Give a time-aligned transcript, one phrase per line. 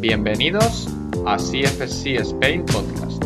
[0.00, 0.88] Bienvenidos
[1.26, 3.22] a CFC Spain Podcast.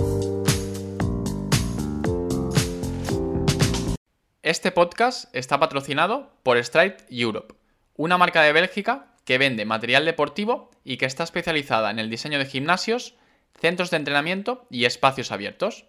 [4.42, 7.54] Este podcast está patrocinado por Stride Europe,
[7.94, 12.40] una marca de Bélgica que vende material deportivo y que está especializada en el diseño
[12.40, 13.14] de gimnasios,
[13.60, 15.84] centros de entrenamiento y espacios abiertos.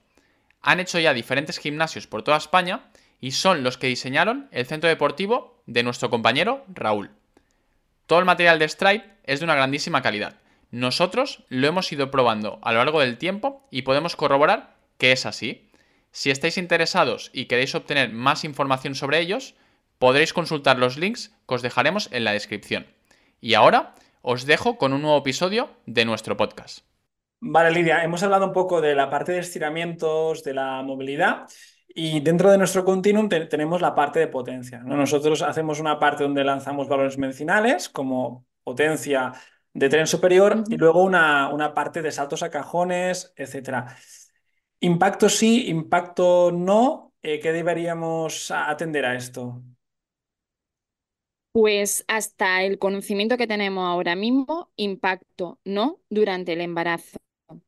[0.62, 4.88] Han hecho ya diferentes gimnasios por toda España y son los que diseñaron el centro
[4.88, 7.10] deportivo de nuestro compañero Raúl.
[8.06, 10.45] Todo el material de Stripe es de una grandísima calidad.
[10.76, 15.26] Nosotros lo hemos ido probando a lo largo del tiempo y podemos corroborar que es
[15.26, 15.70] así.
[16.12, 19.56] Si estáis interesados y queréis obtener más información sobre ellos,
[20.00, 22.88] podréis consultar los links que os dejaremos en la descripción.
[23.40, 26.80] Y ahora os dejo con un nuevo episodio de nuestro podcast.
[27.40, 31.48] Vale, Lidia, hemos hablado un poco de la parte de estiramientos, de la movilidad.
[31.88, 34.80] Y dentro de nuestro continuum tenemos la parte de potencia.
[34.80, 39.32] Nosotros hacemos una parte donde lanzamos valores medicinales como potencia
[39.76, 43.86] de tren superior y luego una, una parte de saltos a cajones, etc.
[44.80, 47.14] Impacto sí, impacto no.
[47.22, 49.62] Eh, ¿Qué deberíamos atender a esto?
[51.52, 57.18] Pues hasta el conocimiento que tenemos ahora mismo, impacto no durante el embarazo.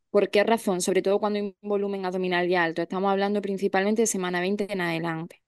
[0.09, 0.81] ¿Por qué razón?
[0.81, 2.81] Sobre todo cuando hay un volumen abdominal ya alto.
[2.81, 5.41] Estamos hablando principalmente de semana 20 en adelante.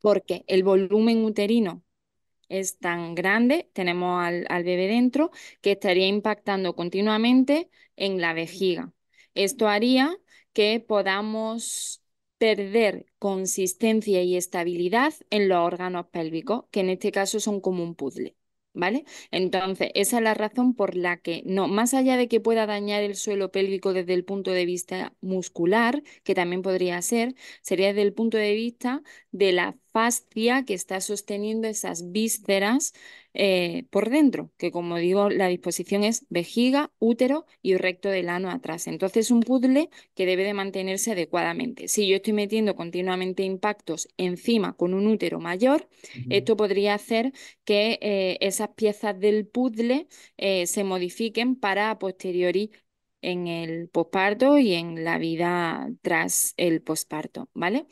[0.00, 1.82] Porque el volumen uterino
[2.50, 5.30] es tan grande, tenemos al, al bebé dentro,
[5.62, 8.92] que estaría impactando continuamente en la vejiga.
[9.34, 10.16] Esto haría
[10.52, 12.02] que podamos
[12.38, 17.94] perder consistencia y estabilidad en los órganos pélvicos, que en este caso son como un
[17.94, 18.36] puzzle.
[18.72, 19.04] ¿Vale?
[19.32, 23.02] Entonces, esa es la razón por la que no, más allá de que pueda dañar
[23.02, 28.02] el suelo pélvico desde el punto de vista muscular, que también podría ser, sería desde
[28.02, 32.92] el punto de vista de la fascia que está sosteniendo esas vísceras
[33.32, 38.50] eh, por dentro, que como digo, la disposición es vejiga, útero y recto del ano
[38.50, 38.86] atrás.
[38.88, 41.86] Entonces, un puzzle que debe de mantenerse adecuadamente.
[41.88, 45.88] Si yo estoy metiendo continuamente impactos encima con un útero mayor,
[46.28, 47.32] esto podría hacer
[47.64, 52.72] que eh, esas piezas del puzzle eh, se modifiquen para a posteriori
[53.22, 57.86] en el posparto y en la vida tras el posparto, ¿vale?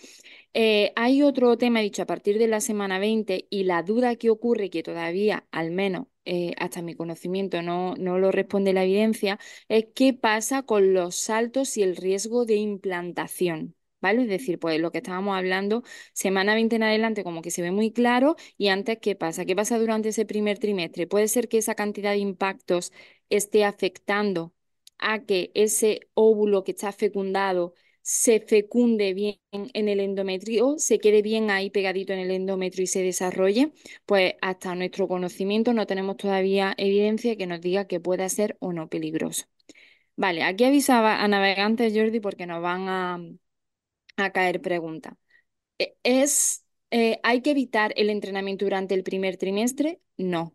[0.54, 4.30] Eh, hay otro tema, dicho, a partir de la semana 20 y la duda que
[4.30, 9.38] ocurre, que todavía, al menos eh, hasta mi conocimiento, no, no lo responde la evidencia,
[9.68, 13.74] es qué pasa con los saltos y el riesgo de implantación.
[14.00, 14.22] ¿Vale?
[14.22, 17.72] Es decir, pues lo que estábamos hablando, semana 20 en adelante como que se ve
[17.72, 19.44] muy claro y antes, ¿qué pasa?
[19.44, 21.08] ¿Qué pasa durante ese primer trimestre?
[21.08, 22.92] Puede ser que esa cantidad de impactos
[23.28, 24.54] esté afectando
[24.98, 31.20] a que ese óvulo que está fecundado se fecunde bien en el endometrio, se quede
[31.22, 33.72] bien ahí pegadito en el endometrio y se desarrolle,
[34.06, 38.72] pues hasta nuestro conocimiento no tenemos todavía evidencia que nos diga que pueda ser o
[38.72, 39.44] no peligroso.
[40.16, 43.20] Vale, aquí avisaba a navegantes, Jordi, porque nos van a,
[44.16, 45.14] a caer preguntas.
[45.78, 50.00] E, ¿Es, eh, ¿Hay que evitar el entrenamiento durante el primer trimestre?
[50.18, 50.54] No.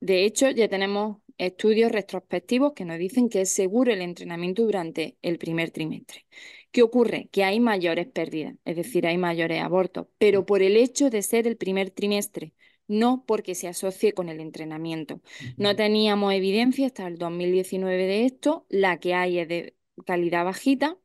[0.00, 5.16] De hecho, ya tenemos estudios retrospectivos que nos dicen que es seguro el entrenamiento durante
[5.22, 6.26] el primer trimestre.
[6.70, 7.28] ¿Qué ocurre?
[7.32, 11.46] Que hay mayores pérdidas, es decir, hay mayores abortos, pero por el hecho de ser
[11.46, 12.52] el primer trimestre,
[12.88, 15.20] no porque se asocie con el entrenamiento.
[15.56, 20.98] No teníamos evidencia hasta el 2019 de esto, la que hay es de calidad bajita,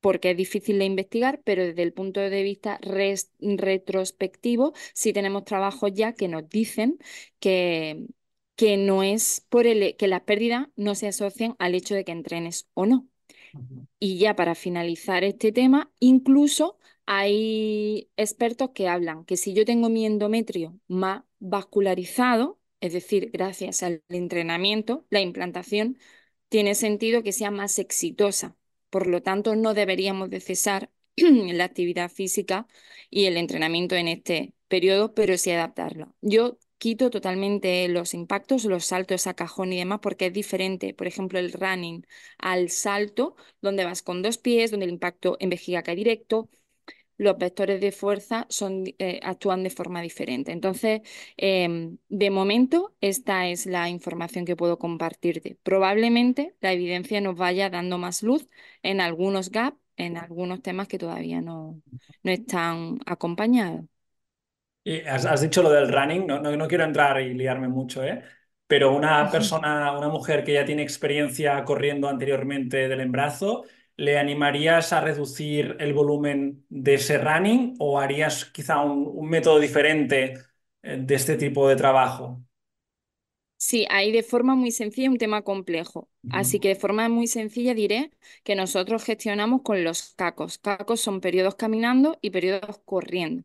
[0.00, 5.90] porque es difícil de investigar, pero desde el punto de vista retrospectivo sí tenemos trabajos
[5.94, 6.98] ya que nos dicen
[7.40, 8.06] que,
[8.56, 12.12] que no es por el que las pérdidas no se asocian al hecho de que
[12.12, 13.08] entrenes o no.
[13.98, 19.88] Y ya para finalizar este tema, incluso hay expertos que hablan que si yo tengo
[19.88, 25.98] mi endometrio más vascularizado, es decir, gracias al entrenamiento, la implantación
[26.48, 28.56] tiene sentido que sea más exitosa.
[28.90, 32.66] Por lo tanto, no deberíamos de cesar la actividad física
[33.10, 36.14] y el entrenamiento en este periodo, pero sí adaptarlo.
[36.20, 41.06] Yo quito totalmente los impactos, los saltos a cajón y demás, porque es diferente, por
[41.06, 42.06] ejemplo, el running
[42.38, 46.48] al salto, donde vas con dos pies, donde el impacto en vejiga cae directo,
[47.18, 50.52] los vectores de fuerza son, eh, actúan de forma diferente.
[50.52, 51.00] Entonces,
[51.36, 55.58] em, de momento, esta es la información que puedo compartirte.
[55.62, 58.48] Probablemente la evidencia nos vaya dando más luz
[58.82, 61.80] en algunos gaps, en algunos temas que todavía no,
[62.22, 63.86] no están acompañados
[65.06, 68.22] has, dicho lo del running, no, no, quiero entrar y liarme mucho, ¿eh?
[68.66, 73.64] Pero una persona, una mujer que ya tiene experiencia corriendo anteriormente del embarazo,
[73.96, 80.34] ¿le animarías a reducir el volumen de ese running o harías quizá un, método diferente
[80.82, 82.42] eh, de este tipo de trabajo?
[83.58, 86.08] Sí, ahí de forma muy sencilla un tema complejo.
[86.30, 88.12] Así que de forma muy sencilla diré
[88.44, 90.58] que nosotros gestionamos con los cacos.
[90.58, 93.44] Cacos son periodos caminando y periodos corriendo.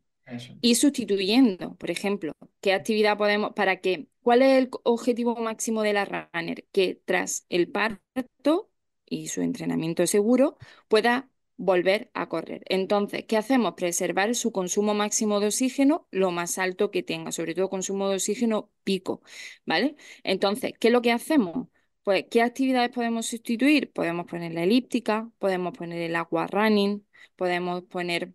[0.60, 4.08] Y sustituyendo, por ejemplo, ¿qué actividad podemos, para qué?
[4.22, 6.64] ¿Cuál es el objetivo máximo de la runner?
[6.72, 8.70] Que tras el parto
[9.04, 10.56] y su entrenamiento seguro
[10.88, 12.62] pueda volver a correr.
[12.68, 13.74] Entonces, ¿qué hacemos?
[13.74, 18.16] Preservar su consumo máximo de oxígeno lo más alto que tenga, sobre todo consumo de
[18.16, 19.22] oxígeno pico,
[19.66, 19.96] ¿vale?
[20.24, 21.68] Entonces, ¿qué es lo que hacemos?
[22.02, 23.92] Pues, ¿qué actividades podemos sustituir?
[23.92, 27.06] Podemos poner la elíptica, podemos poner el aqua running,
[27.36, 28.32] podemos poner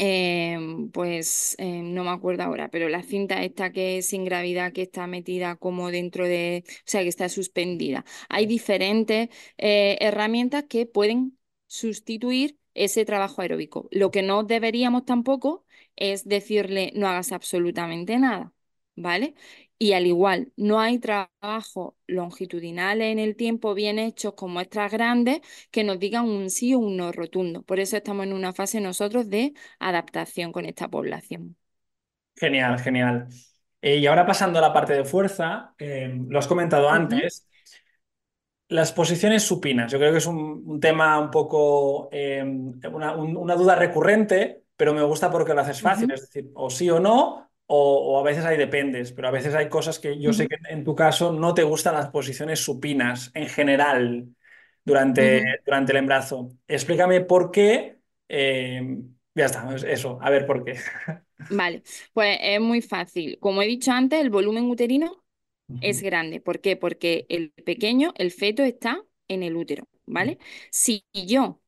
[0.00, 4.72] Em, pues em, no me acuerdo ahora, pero la cinta esta que es sin gravedad,
[4.72, 8.04] que está metida como dentro de, o sea, que está suspendida.
[8.28, 9.28] Hay diferentes
[9.58, 11.36] eh, herramientas que pueden
[11.66, 13.88] sustituir ese trabajo aeróbico.
[13.90, 15.66] Lo que no deberíamos tampoco
[15.96, 18.52] es decirle no hagas absolutamente nada,
[18.94, 19.34] ¿vale?
[19.80, 25.40] Y al igual, no hay trabajo longitudinales en el tiempo bien hechos con muestras grandes
[25.70, 27.62] que nos digan un sí o un no rotundo.
[27.62, 31.56] Por eso estamos en una fase nosotros de adaptación con esta población.
[32.34, 33.28] Genial, genial.
[33.80, 37.46] Eh, y ahora pasando a la parte de fuerza, eh, lo has comentado antes,
[38.68, 39.92] las posiciones supinas.
[39.92, 45.30] Yo creo que es un, tema un poco, eh, una, duda recurrente, pero me gusta
[45.30, 49.12] porque lo haces fácil, es decir, o sí o no, o, a veces hay dependes,
[49.12, 51.94] pero a veces hay cosas que yo sé que en tu caso no te gustan
[51.94, 54.28] las posiciones supinas en general
[54.84, 56.48] durante, durante el embarazo.
[56.66, 57.98] Explícame por qué.
[58.28, 58.98] Eh,
[59.34, 60.78] ya está, eso, a ver por qué.
[61.50, 61.82] Vale,
[62.14, 63.38] pues es muy fácil.
[63.38, 65.22] Como he dicho antes, el volumen uterino
[65.82, 66.40] es grande.
[66.40, 66.76] ¿Por qué?
[66.76, 70.38] Porque el pequeño, el feto está en el útero, ¿vale?
[70.70, 71.60] Si yo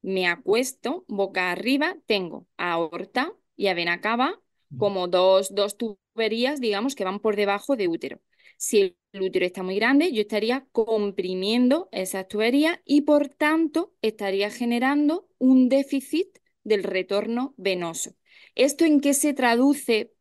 [0.00, 4.40] me acuesto boca arriba, tengo aorta y a vena cava
[4.76, 8.20] como dos, dos tuberías, digamos, que van por debajo de útero.
[8.56, 14.50] Si el útero está muy grande, yo estaría comprimiendo esas tuberías y por tanto estaría
[14.50, 18.12] generando un déficit del retorno venoso.
[18.54, 20.12] ¿Esto en qué se traduce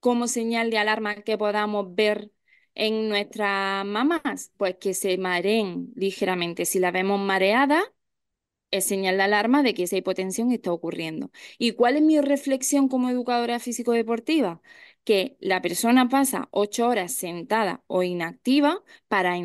[0.00, 2.30] como señal de alarma que podamos ver
[2.74, 4.52] en nuestras mamás?
[4.56, 6.64] Pues que se mareen ligeramente.
[6.66, 7.82] Si la vemos mareada,
[8.72, 11.30] es señal de alarma de que esa hipotensión está ocurriendo.
[11.58, 14.62] ¿Y cuál es mi reflexión como educadora físico-deportiva?
[15.04, 19.36] Que la persona pasa ocho horas sentada o inactiva para,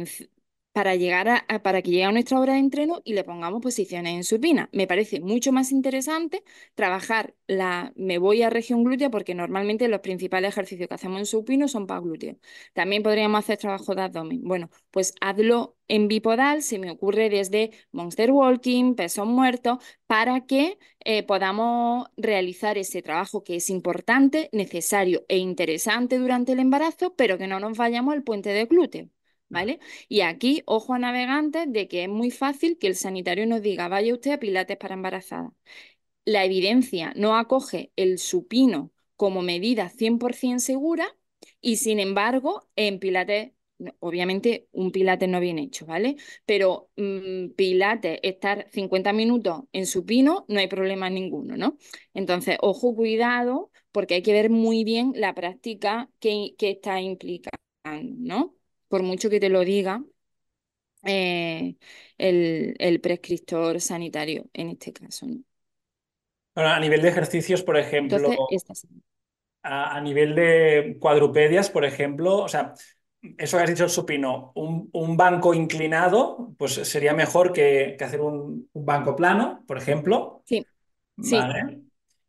[0.78, 4.14] para, llegar a, para que llegue a nuestra hora de entreno y le pongamos posiciones
[4.14, 4.70] en supina.
[4.72, 6.44] Me parece mucho más interesante
[6.76, 11.26] trabajar la, me voy a región glútea porque normalmente los principales ejercicios que hacemos en
[11.26, 12.38] supino son para glúteo.
[12.74, 14.44] También podríamos hacer trabajo de abdomen.
[14.44, 20.78] Bueno, pues hazlo en bipodal, se me ocurre desde monster walking, peso muerto, para que
[21.04, 27.40] eh, podamos realizar ese trabajo que es importante, necesario e interesante durante el embarazo, pero
[27.40, 29.10] que no nos vayamos al puente de glúteo.
[29.50, 29.80] ¿Vale?
[30.10, 33.88] Y aquí, ojo a navegantes de que es muy fácil que el sanitario nos diga,
[33.88, 35.52] vaya usted a pilates para embarazada.
[36.26, 41.08] La evidencia no acoge el supino como medida 100% segura
[41.62, 43.52] y sin embargo, en pilates
[44.00, 46.16] obviamente un pilates no bien hecho, ¿vale?
[46.46, 51.78] Pero mm, pilates, estar 50 minutos en supino, no hay problema ninguno, ¿no?
[52.14, 57.52] Entonces, ojo, cuidado, porque hay que ver muy bien la práctica que, que está implicando,
[58.20, 58.56] ¿no?
[58.88, 60.04] Por mucho que te lo diga
[61.04, 61.76] eh,
[62.18, 65.28] el, prescriptor sanitario en este caso.
[66.56, 68.18] Bueno, a nivel de ejercicios, por ejemplo,
[69.64, 72.74] a, nivel de cuadrupedias, por ejemplo, o sea,
[73.38, 78.70] eso que has dicho el supino, un, banco inclinado, pues sería mejor que, hacer un,
[78.74, 80.42] banco plano, por ejemplo.
[80.46, 80.66] Sí.
[81.18, 81.82] Vale.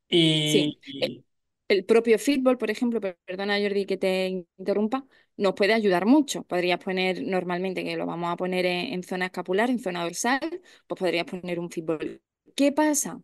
[0.09, 1.25] Y, sí
[1.69, 5.07] el propio fútbol, por ejemplo, perdona Jordi que te interrumpa,
[5.39, 6.43] nos puede ayudar mucho.
[6.43, 10.41] Podrías poner normalmente, que lo vamos a poner en, zona escapular, en zona dorsal,
[10.87, 12.21] pues podrías poner un fútbol.
[12.55, 13.23] ¿Qué pasa?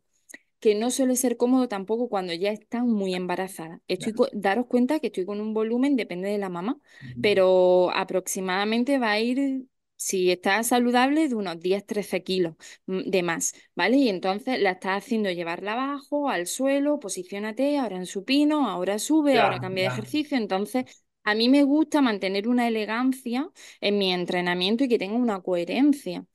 [0.60, 3.80] Que no suele ser cómodo tampoco cuando ya están muy embarazadas.
[3.88, 6.78] Estoy daros cuenta que estoy con un volumen, depende de la mamá,
[7.20, 9.66] pero aproximadamente va a ir
[9.96, 12.56] si está saludable, de unos 10-13 kilos
[12.86, 13.96] mm, de más, ¿vale?
[13.96, 19.38] Y entonces la estás haciendo llevarla abajo, al suelo, posiciónate, ahora en supino, ahora sube,
[19.38, 20.36] ahora cambia de ejercicio.
[20.36, 23.50] Entonces, a mí me gusta mantener una elegancia
[23.80, 26.26] en mi entrenamiento y que tenga una coherencia.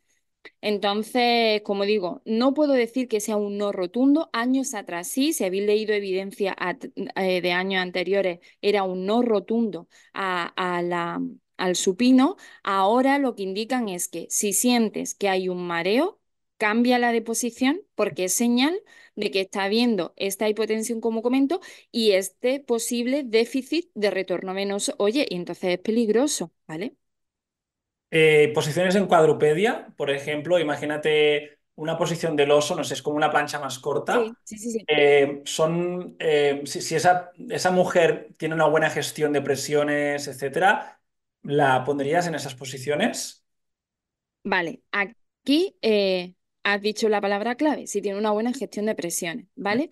[0.62, 4.30] Entonces, como digo, no puedo decir que sea un no rotundo.
[4.34, 6.56] Años atrás sí, si habéis leído evidencia
[7.16, 10.54] eh, de años anteriores, era un no rotundo a
[11.58, 16.19] al supino, ahora lo que indican es que si sientes que hay un mareo,
[16.60, 18.80] cámbiala de posición porque es señal
[19.16, 21.60] de que está habiendo esta hipotensión, como comento,
[21.92, 24.94] y este posible déficit de retorno venoso.
[25.00, 26.96] Oye, y entonces es peligroso, ¿vale?
[28.12, 33.16] Eh, posiciones en cuadrupedia, por ejemplo, imagínate una posición del oso, no sé, es como
[33.16, 34.22] una plancha más corta.
[34.44, 34.86] Sí, sí, sí.
[34.88, 41.00] Eh, son, eh, si, esa, esa, mujer tiene una buena gestión de presiones, etcétera,
[41.44, 43.46] ¿la pondrías en esas posiciones?
[44.44, 45.78] Vale, aquí
[46.64, 49.90] has dicho la palabra clave, si tiene una buena gestión de presiones, ¿vale?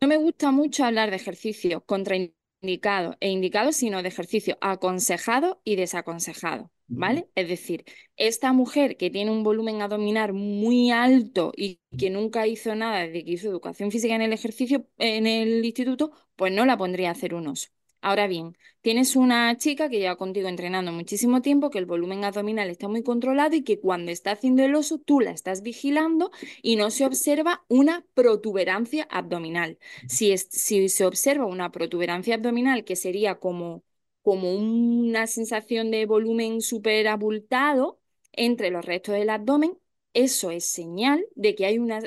[0.00, 5.76] No me gusta mucho hablar de ejercicios contraindicados e indicados, sino de ejercicios aconsejados y
[5.76, 7.28] desaconsejados, ¿vale?
[7.34, 7.84] Es decir,
[8.16, 13.24] esta mujer que tiene un volumen abdominal muy alto y que nunca hizo nada desde
[13.24, 17.12] que hizo educación física en el ejercicio en el instituto, pues no la pondría a
[17.12, 17.68] hacer un oso.
[18.00, 22.70] Ahora bien, tienes una chica que lleva contigo entrenando muchísimo tiempo, que el volumen abdominal
[22.70, 26.30] está muy controlado y que cuando está haciendo el oso tú la estás vigilando
[26.62, 29.78] y no se observa una protuberancia abdominal.
[30.08, 33.82] Si, si se observa una protuberancia abdominal, que sería como,
[34.22, 38.00] como una sensación de volumen súper abultado
[38.32, 39.78] entre los restos del abdomen,
[40.14, 42.00] eso es señal de que hay una,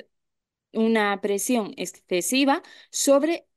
[0.73, 3.47] una presión excesiva sobre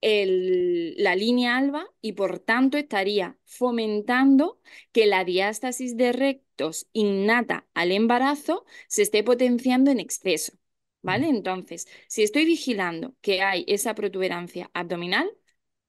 [0.00, 4.60] la línea alba y por tanto estaría fomentando
[4.92, 10.52] que la diástasis de rectos innata al embarazo se esté potenciando en exceso.
[11.00, 11.28] ¿Vale?
[11.28, 15.30] Entonces, si estoy vigilando que hay esa protuberancia abdominal,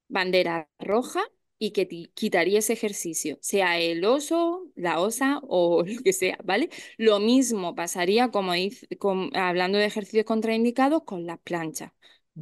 [0.08, 1.22] bandera roja
[1.58, 6.70] y que quitaría ese ejercicio, sea el oso, la osa o lo que sea, ¿vale?
[6.98, 8.88] Lo mismo pasaría, como, dice,
[9.34, 11.92] hablando de ejercicios contraindicados, con las planchas.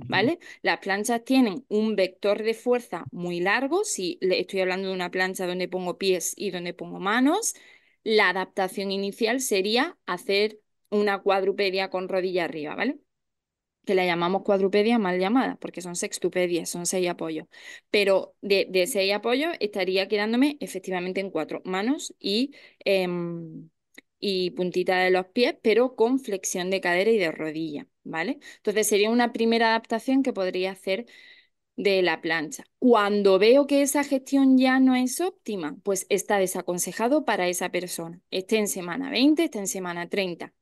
[0.08, 0.39] ¿Vale?
[0.62, 5.48] Las planchas tienen un vector de fuerza muy largo, si estoy hablando de una plancha
[5.48, 7.56] donde pongo pies y donde pongo manos,
[8.04, 13.00] la adaptación inicial sería hacer una cuadrupedia con rodilla arriba, ¿vale?
[13.86, 17.48] Que la llamamos cuadrupedia mal llamada, porque son sextupedias, son seis apoyos.
[17.89, 22.51] Pero de, seis apoyos estaría quedándome efectivamente en cuatro manos y...
[22.86, 23.70] Em,
[24.20, 28.40] y puntita de los pies, pero con flexión de cadera y de rodilla, ¿vale?
[28.58, 31.06] Entonces sería una primera adaptación que podría hacer
[31.78, 32.66] de la plancha.
[32.80, 38.22] Cuando veo que esa gestión ya no es óptima, pues está desaconsejado para esa persona.
[38.32, 40.54] Esté en semana 20, esté en semana 30.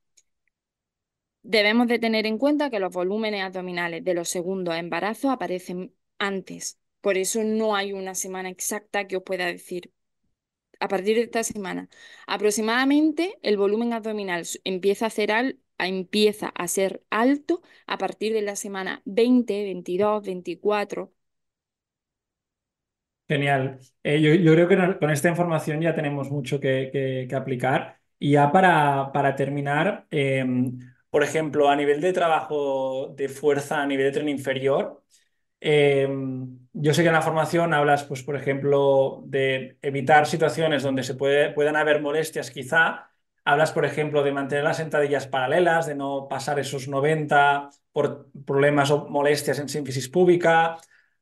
[1.42, 6.78] Debemos de tener en cuenta que los volúmenes abdominales de los segundos embarazos aparecen antes.
[7.00, 9.92] Por eso no hay una semana exacta que os pueda decir,
[10.80, 11.88] a partir de esta semana,
[12.26, 15.30] aproximadamente el volumen abdominal empieza a, ser
[15.78, 21.12] empieza a ser alto a partir de la semana 20, 22, 24.
[23.28, 23.80] Genial.
[24.02, 27.98] Eh, yo, creo que con esta información ya tenemos mucho que, aplicar.
[28.18, 30.78] Y ya para, para terminar, em,
[31.10, 35.02] por ejemplo, a nivel de trabajo de fuerza, a nivel de tren inferior,
[35.60, 41.02] Em, yo sé que en la formación hablas, pues, por ejemplo, de evitar situaciones donde
[41.02, 43.10] se puede, puedan haber molestias, quizá.
[43.46, 48.90] Hablas, por ejemplo, de mantener las sentadillas paralelas, de no pasar esos 90 por problemas
[48.90, 50.76] o molestias en sínfisis pública.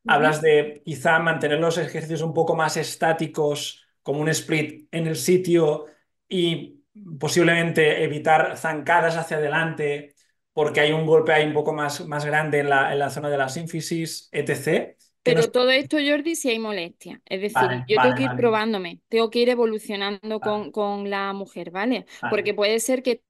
[0.07, 5.15] Hablas de quizá mantener los ejercicios un poco más estáticos, como un split en el
[5.15, 5.85] sitio
[6.27, 6.83] y
[7.19, 10.15] posiblemente evitar zancadas hacia adelante
[10.53, 13.29] porque hay un golpe ahí un poco más, más grande en la, en la zona
[13.29, 14.95] de la sínfisis, etc.
[15.25, 17.21] Pero todo esto, Jordi, si hay molestia.
[17.25, 21.71] Es decir, yo tengo que ir probándome, tengo que ir evolucionando con, con, la mujer,
[21.71, 22.05] ¿vale?
[22.29, 23.23] Porque puede ser que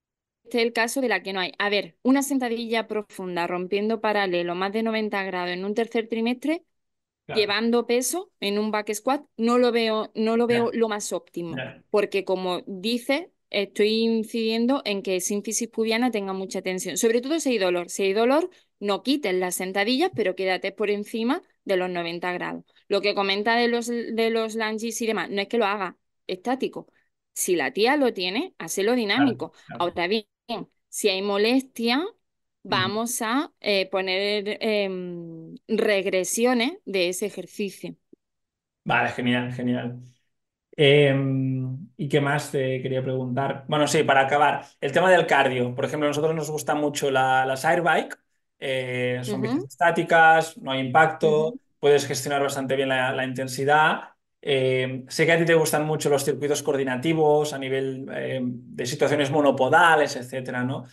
[0.44, 1.54] esté el caso de la que no hay.
[1.58, 6.64] A ver, una sentadilla profunda, rompiendo paralelo, más de 90 grados en un tercer trimestre,
[7.28, 11.56] llevando peso en un back squat, no lo veo, no lo, veo lo más óptimo.
[11.90, 17.52] Porque como dice, estoy incidiendo en que sínfisis pubiana tenga mucha tensión, sobre todo si
[17.52, 17.90] hay dolor.
[17.90, 22.64] Si hay dolor, no quites las sentadillas, pero quédate por encima de los 90 grados.
[22.88, 25.98] Lo que comenta de los, de los lunges y demás, no es que lo haga
[26.28, 26.88] estático.
[27.34, 29.54] Si la tía lo tiene, hazlo dinámico.
[29.80, 30.26] Ahora bien,
[30.90, 32.06] si hay molestia,
[32.64, 37.96] vamos a eh, poner em, regresiones de ese ejercicio.
[38.84, 40.00] Vale, genial, genial.
[40.78, 43.66] Em, ¿y qué más te quería preguntar?
[43.68, 45.74] Bueno, sí, para acabar, el tema del cardio.
[45.76, 48.18] Por ejemplo, a nosotros nos gusta mucho la, las airbike,
[48.60, 54.10] eh, son bicis estáticas, no hay impacto, puedes gestionar bastante bien la, intensidad.
[54.42, 58.86] Em, sé que a ti te gustan mucho los circuitos coordinativos a nivel em, de
[58.86, 60.86] situaciones monopodales, etcétera, ¿no?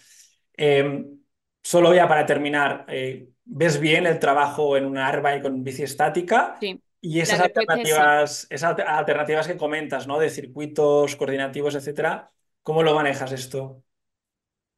[1.62, 6.56] solo ya para terminar, eh, ¿ves bien el trabajo en una airbike con bici estática?
[6.60, 6.80] Sí.
[7.00, 10.20] Y esas alternativas, esas alternativas que comentas, ¿no?
[10.20, 12.30] De circuitos coordinativos, etcétera,
[12.62, 13.82] ¿cómo lo manejas esto?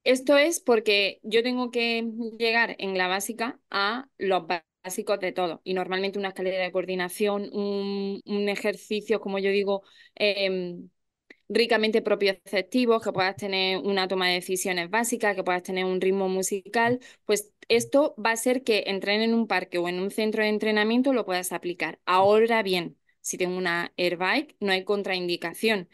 [0.05, 2.05] Esto es porque yo tengo que
[2.39, 4.45] llegar en la básica a los
[4.83, 5.63] básicos de todo.
[5.65, 9.83] Y normalmente una escalera de coordinación, un, ejercicio, como yo digo,
[10.15, 10.91] em,
[11.49, 16.29] ricamente propioceptivos, que puedas tener una toma de decisiones básica, que puedas tener un ritmo
[16.29, 20.43] musical, pues esto va a ser que entrenen en un parque o en un centro
[20.43, 22.01] de entrenamiento lo puedas aplicar.
[22.07, 25.89] Ahora bien, si tengo una airbike, no hay contraindicación.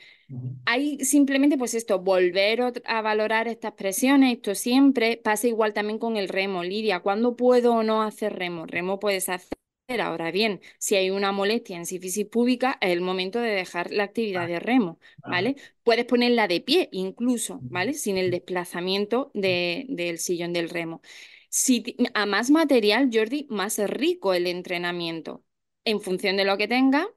[0.66, 6.16] Hay simplemente, pues esto, volver a valorar estas presiones, esto siempre pasa igual también con
[6.16, 6.64] el remo.
[6.64, 8.66] Lidia, ¿cuándo puedo o no hacer remo?
[8.66, 9.58] Remo puedes hacer
[9.98, 14.04] Ahora bien, si hay una molestia en sífisis púbica, es el momento de dejar la
[14.04, 15.56] actividad de remo, ¿vale?
[15.82, 17.94] Puedes ponerla de pie incluso, ¿vale?
[17.94, 21.02] Sin el desplazamiento del sillón del remo.
[21.48, 25.44] Si a más material, Jordi, más rico el entrenamiento.
[25.84, 27.08] En función de lo que tenga,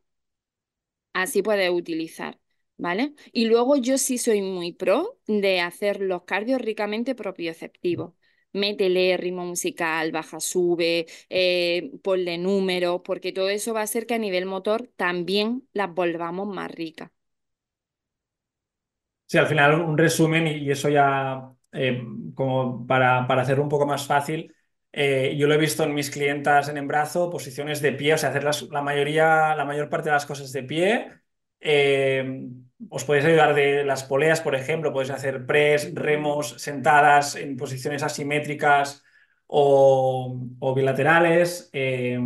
[1.13, 2.39] así puedes utilizar.
[2.77, 3.13] ¿Vale?
[3.31, 8.13] Y luego yo sí soy muy pro de hacer los cardios ricamente propioceptivos
[8.53, 14.13] métele ritmo musical, baja, sube, eh, ponle números, porque todo eso va a hacer que
[14.15, 17.09] a nivel motor también las volvamos más ricas.
[19.25, 22.03] Sí, al final un resumen y, eso ya eh,
[22.35, 24.53] como para, para hacerlo un poco más fácil.
[24.93, 28.29] Eh, yo lo he visto en mis clientas en embrazo, posiciones de pie, o sea,
[28.29, 31.11] hacer la mayoría, la mayor parte de las cosas de pie.
[32.89, 38.03] Os podéis ayudar de las poleas, por ejemplo, podéis hacer press, remos, sentadas en posiciones
[38.03, 39.03] asimétricas
[39.47, 41.69] o, bilaterales.
[41.73, 42.19] Eh,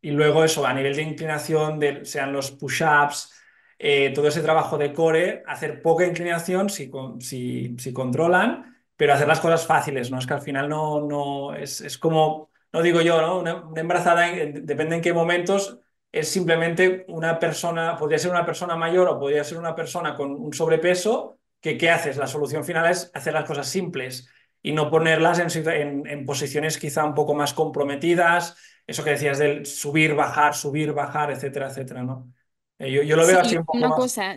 [0.00, 3.32] y luego eso, a nivel de inclinación, sean los push-ups,
[3.78, 6.90] eh, todo ese trabajo de core, hacer poca inclinación si,
[7.20, 10.18] si, controlan, pero hacer las cosas fáciles, ¿no?
[10.18, 13.38] Es que al final no, no es, como, no digo yo, ¿no?
[13.38, 15.78] Una, embarazada, depende en qué momentos,
[16.12, 20.30] es simplemente una persona, podría ser una persona mayor o podría ser una persona con
[20.30, 22.16] un sobrepeso, que ¿qué haces?
[22.16, 24.28] La solución final es hacer las cosas simples
[24.62, 29.66] y no ponerlas en, en, posiciones quizá un poco más comprometidas, eso que decías del
[29.66, 32.32] subir, bajar, subir, bajar, etcétera, etcétera, ¿no?
[32.78, 34.36] Eh, yo, yo, lo veo así un poco una cosa,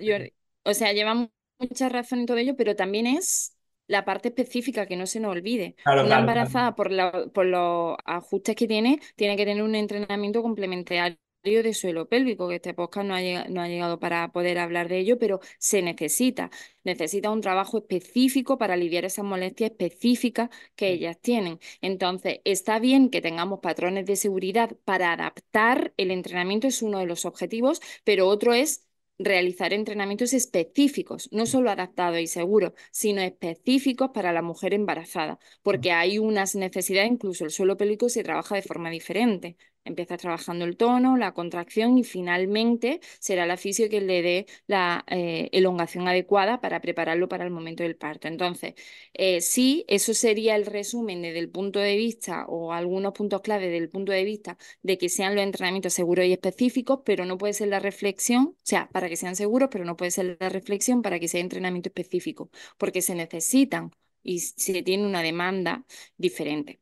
[0.64, 3.57] o sea, lleva mucha razón en todo ello, pero también es
[3.88, 5.76] la parte específica que no se nos olvide.
[5.86, 6.92] una embarazada, Por,
[7.32, 12.56] por los ajustes que tiene, tiene que tener un entrenamiento complementario de suelo pélvico, que
[12.56, 15.82] este podcast no ha, llegado, no ha llegado para poder hablar de ello, pero se
[15.82, 16.50] necesita.
[16.84, 21.60] Necesita un trabajo específico para aliviar esas molestias específicas que ellas tienen.
[21.82, 27.06] Entonces, está bien que tengamos patrones de seguridad para adaptar el entrenamiento, es uno de
[27.06, 28.87] los objetivos, pero otro es
[29.20, 35.92] realizar entrenamientos específicos, no solo adaptados y seguros, sino específicos para la mujer embarazada, porque
[35.92, 39.58] hay unas necesidades, incluso el suelo pélvico se trabaja de forma diferente.
[39.88, 45.04] Empieza trabajando el tono, la contracción y finalmente será la fisio que le dé la
[45.08, 48.28] eh, elongación adecuada para prepararlo para el momento del parto.
[48.28, 48.74] Entonces,
[49.14, 53.66] eh, sí, eso sería el resumen desde el punto de vista o algunos puntos clave
[53.66, 57.38] desde el punto de vista de que sean los entrenamientos seguros y específicos, pero no
[57.38, 60.50] puede ser la reflexión, o sea, para que sean seguros, pero no puede ser la
[60.50, 63.92] reflexión para que sea entrenamiento específico, porque se necesitan
[64.24, 65.86] y se tiene una demanda
[66.18, 66.82] diferente.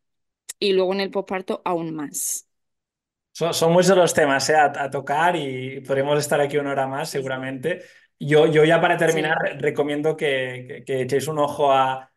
[0.59, 2.44] Y luego en el posparto aún más.
[3.35, 7.81] Son, muchos los temas eh, a, tocar y podremos estar aquí una hora más seguramente.
[8.17, 12.09] Yo, yo ya para terminar recomiendo que, echéis un ojo a,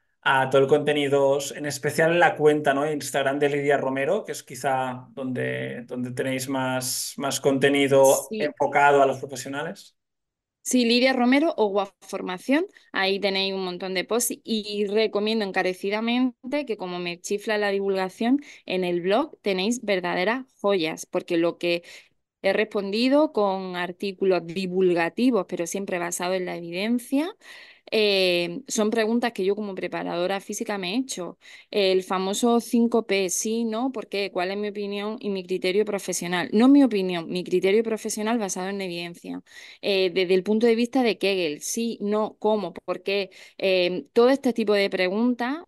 [0.49, 2.89] todo el contenido, en especial en la cuenta ¿no?
[2.89, 9.07] Instagram de Lidia Romero, que es quizá donde, donde tenéis más, más contenido enfocado a
[9.07, 9.98] los profesionales.
[10.71, 16.67] Sí, Lidia Romero o Guaformación, Formación, ahí tenéis un montón de posts y recomiendo encarecidamente
[16.67, 21.83] que como me chifla la divulgación, en el blog tenéis verdaderas joyas, porque lo que
[22.43, 27.31] he respondido con artículos divulgativos, pero siempre basados en la evidencia,
[27.91, 31.39] eh, son preguntas que yo como preparadora física me he hecho.
[31.71, 34.31] El famoso 5P, sí, no, ¿por qué?
[34.33, 36.49] ¿Cuál es mi opinión y mi criterio profesional?
[36.53, 39.43] No mi opinión, mi criterio profesional basado en evidencia.
[39.83, 42.73] Eh, desde el punto de vista de Kegel, sí, no, ¿cómo?
[42.85, 45.59] Porque eh, todo este tipo de preguntas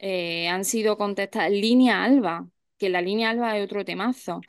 [0.00, 1.50] han sido contestadas.
[1.50, 4.40] Línea alba, que la línea alba es otro temazo.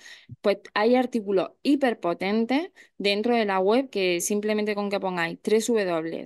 [0.42, 6.24] Pues hay artículos hiperpotentes dentro de la web que simplemente con que pongáis W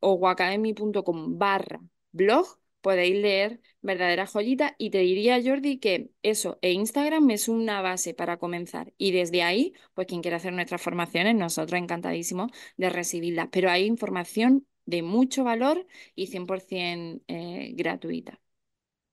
[0.00, 1.80] o guacademy.com barra
[2.12, 2.46] blog
[2.80, 8.14] podéis leer verdaderas joyitas y te diría, Jordi, que eso e Instagram es una base
[8.14, 13.48] para comenzar y desde ahí, pues quien quiera hacer nuestras formaciones, nosotros encantadísimos de recibirlas,
[13.50, 18.40] pero hay información de mucho valor y 100% eh, gratuita.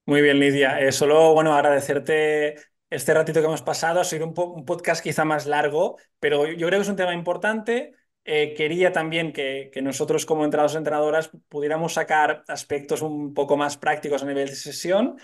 [0.05, 0.79] Muy bien, Lidia.
[0.79, 2.55] Eh, solo, bueno, agradecerte
[2.89, 3.99] este ratito que hemos pasado.
[3.99, 7.93] Ha sido un podcast quizá más largo, pero yo creo que es un tema importante
[8.25, 13.77] eh, quería también que, que nosotros como entrenadores entrenadoras pudiéramos sacar aspectos un poco más
[13.77, 15.17] prácticos a nivel de sesión,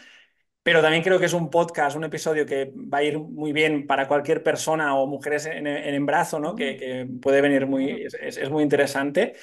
[0.64, 3.88] pero también creo que es un podcast, un episodio que va a ir muy bien
[3.88, 6.56] para cualquier persona o mujeres en, en embarazo, ¿no?
[6.56, 9.34] Que, que puede venir muy, es, es muy interesante.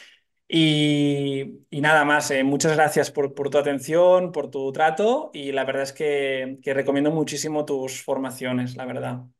[0.51, 5.53] Y, y, nada más, eh, muchas gracias por, por, tu atención, por tu trato y
[5.53, 9.38] la verdad es que, que recomiendo muchísimo tus formaciones, la verdad.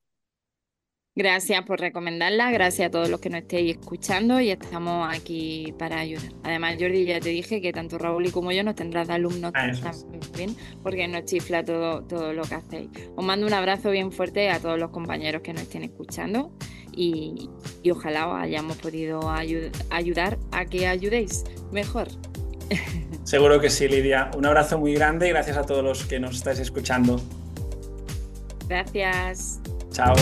[1.19, 5.99] Gracias por recomendarla, gracias a todos los que nos estéis escuchando y estamos aquí para
[5.99, 6.31] ayudar.
[6.45, 9.51] Además, Jordi, ya te dije que tanto Raúl y como yo nos tendrás de alumnos
[9.57, 12.91] ah, también, porque nos chifla todo, todo lo que hacéis.
[13.17, 16.53] Os mando un abrazo bien fuerte a todos los compañeros que nos estén escuchando
[16.95, 17.51] y,
[17.83, 22.07] y ojalá os hayamos podido ayud ayudar a que ayudéis mejor.
[23.25, 24.31] Seguro que sí, Lidia.
[24.37, 27.21] Un abrazo muy grande y gracias a todos los que nos estáis escuchando.
[28.69, 29.59] Gracias.
[29.91, 30.15] Chao.